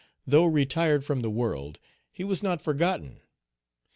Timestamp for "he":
2.11-2.23